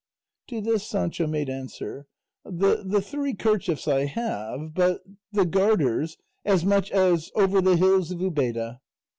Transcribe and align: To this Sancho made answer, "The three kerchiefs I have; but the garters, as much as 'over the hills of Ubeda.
To 0.47 0.61
this 0.61 0.87
Sancho 0.87 1.27
made 1.27 1.47
answer, 1.47 2.07
"The 2.43 3.03
three 3.05 3.35
kerchiefs 3.35 3.87
I 3.87 4.05
have; 4.05 4.73
but 4.73 5.01
the 5.31 5.45
garters, 5.45 6.17
as 6.43 6.65
much 6.65 6.89
as 6.89 7.29
'over 7.35 7.61
the 7.61 7.77
hills 7.77 8.09
of 8.09 8.19
Ubeda. 8.19 8.79